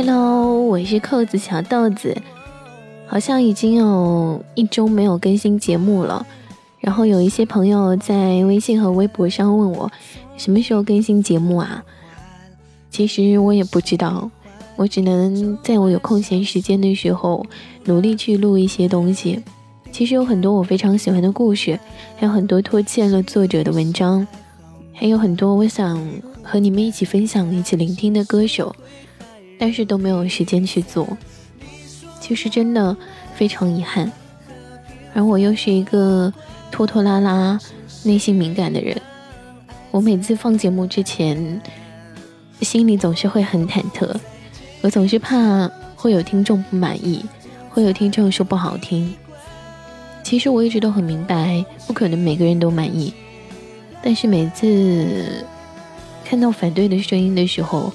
[0.00, 2.16] Hello，我是扣子小豆子，
[3.08, 6.24] 好像已经有一周没有更新节目了。
[6.78, 9.90] 然后有一些朋友在微信和微博上问我，
[10.36, 11.82] 什么时候更新节目啊？
[12.92, 14.30] 其实我也不知道，
[14.76, 17.44] 我只能在我有空闲时间的时候，
[17.86, 19.42] 努力去录一些东西。
[19.90, 21.76] 其实有很多我非常喜欢的故事，
[22.16, 24.24] 还有很多拖欠了作者的文章，
[24.94, 26.00] 还有很多我想
[26.40, 28.72] 和你们一起分享、一起聆听的歌手。
[29.58, 31.18] 但是都没有时间去做，
[32.20, 32.96] 其实真的
[33.34, 34.10] 非常遗憾。
[35.12, 36.32] 而我又是一个
[36.70, 37.58] 拖拖拉拉、
[38.04, 38.96] 内心敏感的人，
[39.90, 41.60] 我每次放节目之前，
[42.60, 44.08] 心里总是会很忐忑，
[44.80, 47.24] 我总是怕会有听众不满意，
[47.68, 49.12] 会有听众说不好听。
[50.22, 53.12] 其实我一直都很明白，不可能每个人都满意，
[54.02, 55.44] 但是每次
[56.24, 57.92] 看到反对的声音的时候。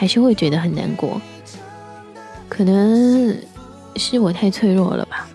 [0.00, 1.20] 还是会觉得很难过，
[2.48, 3.36] 可能
[3.96, 5.28] 是我太脆弱了吧。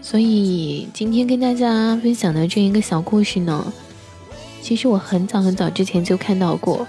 [0.00, 3.70] 所以今天跟大家分享的这一个小故事呢，
[4.62, 6.88] 其实我很早很早之前就看到过。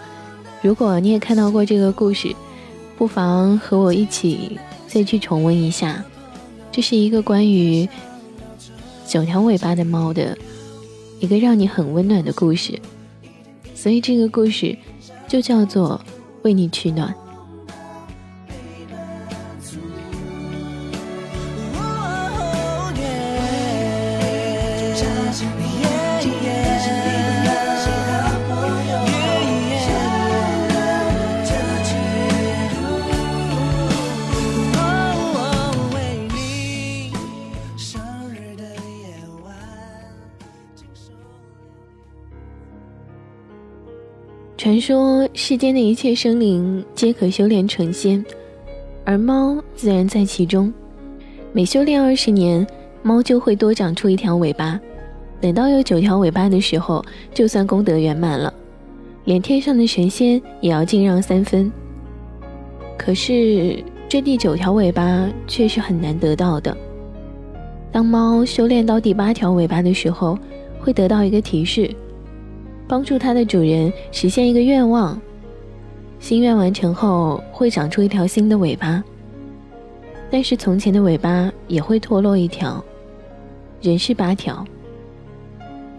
[0.61, 2.33] 如果你也看到过这个故事，
[2.97, 6.02] 不妨和我一起再去重温一下。
[6.72, 7.89] 这是一个关于
[9.06, 10.38] 九条尾巴的猫的
[11.19, 12.80] 一个让你很温暖的故事。
[13.73, 14.78] 所以这个故事。
[15.36, 16.00] 就叫做
[16.44, 17.24] 为你取暖。
[44.65, 48.25] 传说世间的一切生灵皆可修炼成仙，
[49.03, 50.73] 而猫自然在其中。
[51.53, 52.65] 每修炼二十年，
[53.03, 54.81] 猫就会多长出一条尾巴。
[55.39, 58.51] 等到有九条尾巴的时候，就算功德圆满了，
[59.25, 61.71] 连天上的神仙也要敬让三分。
[62.97, 66.75] 可是这第九条尾巴却是很难得到的。
[67.91, 70.35] 当猫修炼到第八条尾巴的时候，
[70.79, 71.87] 会得到一个提示。
[72.88, 75.19] 帮助它的主人实现一个愿望，
[76.19, 79.03] 心愿完成后会长出一条新的尾巴，
[80.29, 82.84] 但是从前的尾巴也会脱落一条，
[83.81, 84.66] 人是八条。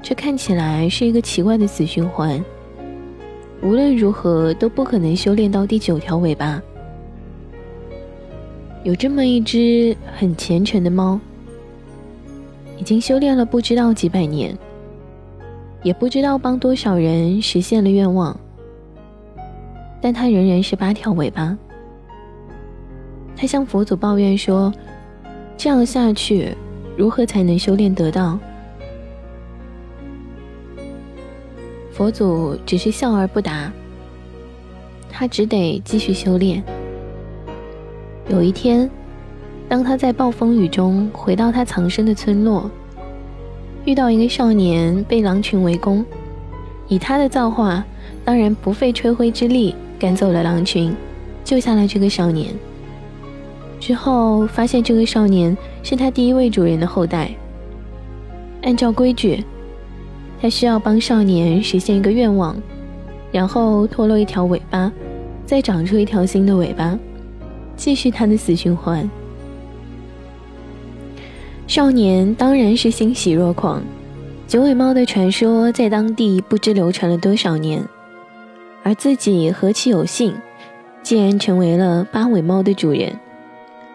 [0.02, 2.40] 这看起来是一个奇怪的死循环，
[3.62, 6.62] 无论如何都不可能修炼到第九条尾巴。
[8.84, 11.18] 有这么一只很虔诚的猫，
[12.78, 14.56] 已经修炼了不知道几百年。
[15.82, 18.38] 也不知道帮多少人实现了愿望，
[20.00, 21.56] 但他仍然是八条尾巴。
[23.36, 24.72] 他向佛祖抱怨说
[25.56, 26.56] ：“这样下去，
[26.96, 28.38] 如何才能修炼得道？”
[31.92, 33.72] 佛祖只是笑而不答。
[35.08, 36.62] 他只得继续修炼。
[38.28, 38.90] 有一天，
[39.68, 42.70] 当他在暴风雨中回到他藏身的村落。
[43.86, 46.04] 遇到一个少年被狼群围攻，
[46.88, 47.84] 以他的造化，
[48.24, 50.92] 当然不费吹灰之力赶走了狼群，
[51.44, 52.52] 救下了这个少年。
[53.78, 57.30] 之后发现这个少年是他第一位主人的后代。
[58.62, 59.44] 按照规矩，
[60.42, 62.56] 他需要帮少年实现一个愿望，
[63.30, 64.90] 然后脱落一条尾巴，
[65.44, 66.98] 再长出一条新的尾巴，
[67.76, 69.08] 继续他的死循环。
[71.66, 73.82] 少年当然是欣喜若狂，
[74.46, 77.84] 九尾猫的传说在当地不知流传了多少年，
[78.84, 80.32] 而自己何其有幸，
[81.02, 83.12] 竟然成为了八尾猫的主人，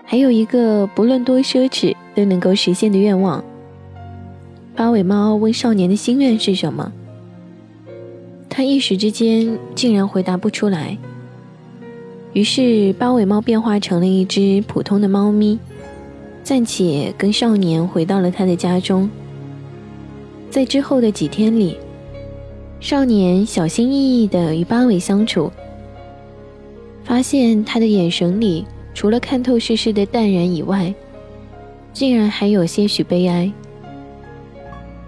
[0.04, 3.42] 还有一个不论多奢侈都能够实现的愿望。
[4.76, 6.92] 八尾猫问少年的心愿是什么，
[8.50, 10.98] 他一时之间竟然回答不出来，
[12.34, 15.58] 于是八尾猫变化成了一只普通的猫咪。
[16.44, 19.10] 暂且跟少年回到了他的家中。
[20.50, 21.78] 在之后的几天里，
[22.80, 25.52] 少年小心翼翼地与八尾相处，
[27.04, 30.94] 发现他的眼神里除了看透世事的淡然以外，
[31.94, 33.52] 竟然还有些许悲哀。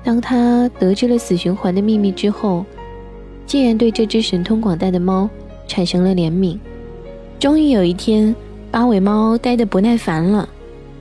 [0.04, 2.66] 当他得知了死循环的秘密之后，
[3.46, 5.30] 竟然对这只神通广大的猫
[5.68, 6.58] 产生了怜悯。
[7.40, 8.34] 终于有一天，
[8.72, 10.48] 八尾猫待得不耐烦了，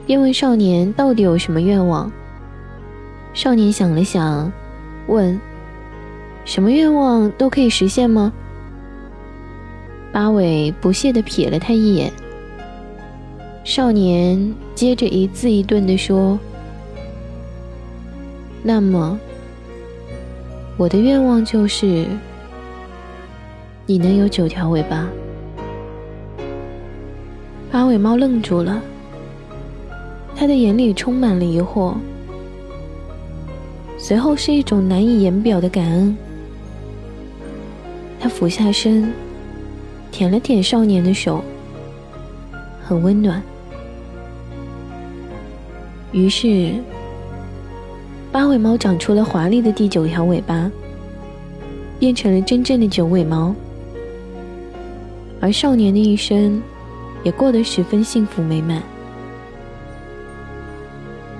[0.05, 2.11] 便问少年到底有什么愿望。
[3.33, 4.51] 少年想了想，
[5.07, 5.39] 问
[6.45, 8.31] ：“什么愿望都可以实现吗？”
[10.11, 12.11] 八尾不屑地瞥了他一眼。
[13.63, 16.37] 少年接着一字一顿地说
[18.61, 19.17] ：“那么，
[20.77, 22.05] 我的愿望就是
[23.85, 25.09] 你能有九条尾巴。”
[27.71, 28.79] 八尾猫愣住了，
[30.43, 31.95] 他的眼里充满了疑惑，
[33.97, 36.17] 随后是一种难以言表的感恩。
[38.19, 39.13] 他俯下身，
[40.11, 41.41] 舔了舔少年的手，
[42.83, 43.41] 很温暖。
[46.11, 46.73] 于是，
[48.29, 50.69] 八尾猫长出了华丽的第九条尾巴，
[51.97, 53.55] 变成了真正的九尾猫，
[55.39, 56.61] 而少年的一生。
[57.23, 58.83] 也过得十分幸福美满。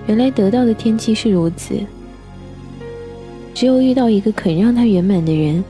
[0.08, 1.80] 原来得到的天气是如此，
[3.54, 5.64] 只有遇到一个肯让它圆满的人，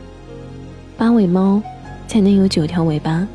[0.98, 1.62] 八尾猫
[2.08, 3.28] 才能有九条尾巴。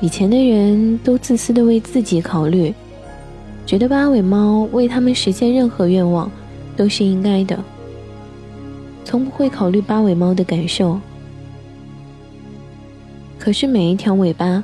[0.00, 2.74] 以前的人都自私的为自己考虑，
[3.64, 6.30] 觉得八尾猫为他们实现任何愿望
[6.76, 7.58] 都是应该的，
[9.04, 11.00] 从不会考虑八尾猫的感受。
[13.38, 14.62] 可是每一条尾巴。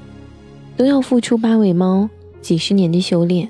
[0.77, 2.09] 都要付出八尾猫
[2.41, 3.47] 几十年的修炼。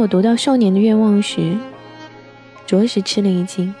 [0.00, 1.58] 我读到少年的愿望时，
[2.66, 3.74] 着实吃了一惊。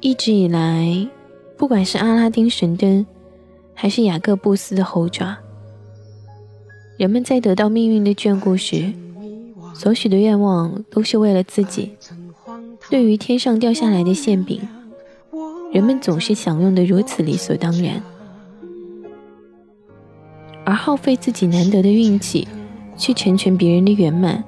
[0.00, 1.08] 一直以来，
[1.56, 3.06] 不管是阿拉丁神灯，
[3.72, 5.38] 还是雅各布斯的猴爪，
[6.98, 8.92] 人们在得到命运的眷顾时，
[9.72, 11.92] 所许的愿望都是为了自己。
[12.90, 14.60] 对于天上掉下来的馅饼。
[15.72, 18.02] 人们总是享用的如此理所当然，
[20.64, 22.48] 而耗费自己难得的运气
[22.98, 24.44] 去成全别人的圆满，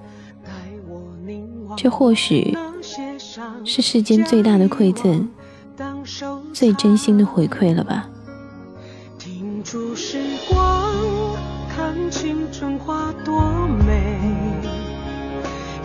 [1.76, 2.54] 这或许
[3.64, 5.28] 是世间最大的馈赠，
[6.52, 8.08] 最真心的回馈了吧。
[9.18, 10.18] 停住时
[10.48, 10.92] 光，
[11.74, 13.40] 看青春花多
[13.86, 14.18] 美，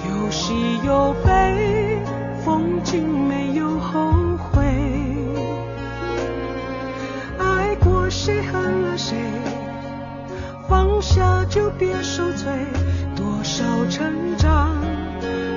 [0.10, 0.54] 有喜
[0.84, 2.02] 有悲，
[2.44, 4.14] 风景没有后。
[8.08, 9.16] 谁恨了谁？
[10.68, 12.52] 放下就别受罪。
[13.16, 14.76] 多少成长，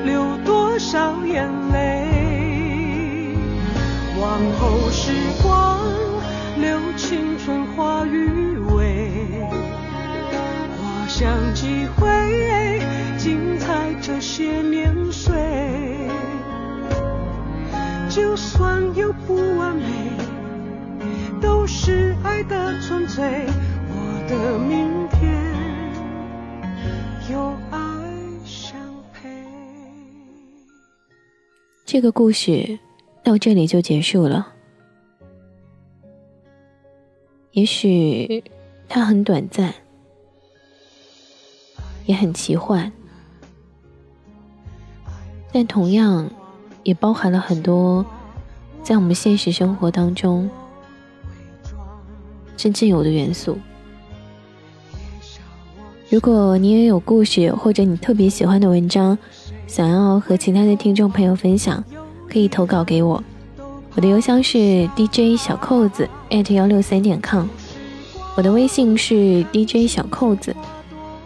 [0.04, 3.36] 流多少眼泪。
[4.20, 5.12] 往后时
[5.42, 5.78] 光，
[6.60, 9.10] 留青春花余味。
[10.76, 12.82] 花香几回，
[13.16, 15.34] 精彩这些年岁。
[18.08, 19.82] 就算有不完美。
[21.40, 23.46] 都是爱的纯粹，
[24.28, 25.90] 的明天
[27.30, 27.40] 有
[27.70, 27.78] 爱
[28.44, 28.78] 相
[29.10, 29.26] 陪。
[31.86, 32.78] 这个故事
[33.22, 34.52] 到这里就结束了。
[37.52, 38.44] 也许
[38.86, 39.72] 它很短暂，
[42.04, 42.92] 也很奇幻，
[45.50, 46.30] 但同样
[46.82, 48.04] 也包含了很多
[48.82, 50.50] 在我们现实生活当中。
[52.58, 53.58] 真正有的元素。
[56.10, 59.18] 如果你也有故事，或者你特别喜欢的文章，
[59.66, 61.84] 想要和其他的听众朋友分享，
[62.30, 63.22] 可以投稿给我。
[63.94, 67.46] 我的邮箱是 dj 小扣子 at 幺六三点 com，
[68.36, 70.56] 我的微信是 dj 小扣子。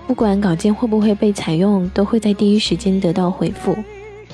[0.09, 3.77] 不管稿件会不会被采用，都会在第一时间得到回复。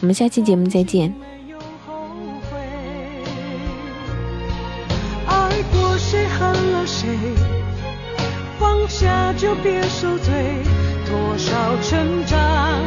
[0.01, 1.13] 我们下期节目再见。
[8.89, 10.33] 下就别受罪，
[11.07, 12.81] 多少成长，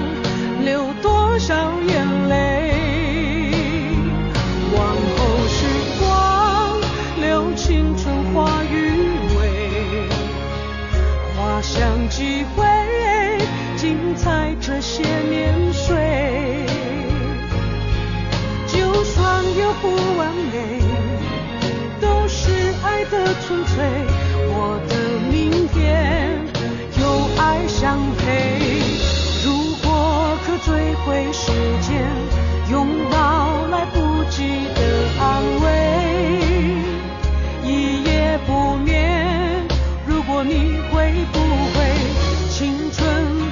[0.65, 1.53] 流多少
[1.87, 3.53] 眼泪。
[4.73, 4.83] 往
[5.15, 5.65] 后时
[5.99, 6.81] 光，
[7.21, 8.91] 留青春花余
[9.37, 10.09] 味，
[11.37, 12.65] 花香几回，
[13.77, 16.65] 精彩这些年岁。
[18.67, 20.81] 就算有不完美，
[22.01, 22.51] 都是
[22.83, 23.85] 爱的纯粹。
[24.53, 25.00] 我的。
[29.43, 32.05] 如果可追回时间，
[32.69, 34.79] 拥抱来不及的
[35.19, 35.65] 安慰，
[37.63, 39.65] 一夜不眠。
[40.05, 41.39] 如果你会不
[41.73, 41.75] 会，
[42.49, 43.01] 青春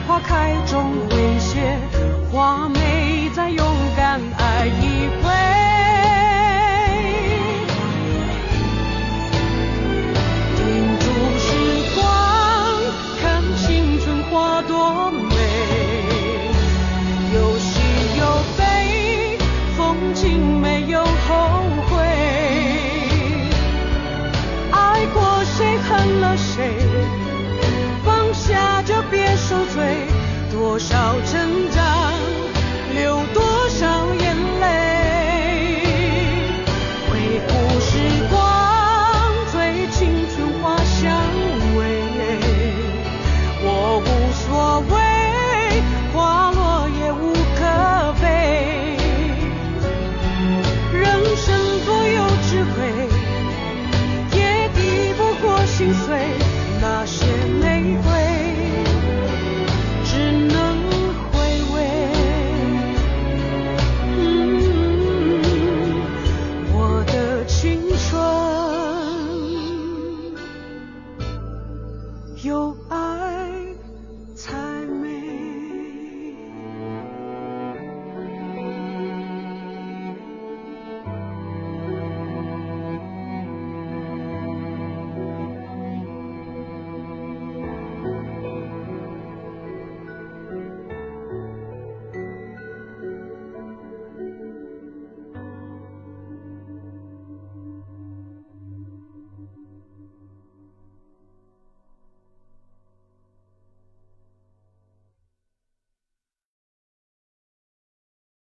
[0.07, 1.77] 花开终会谢，
[2.31, 5.48] 花没再勇敢爱一回。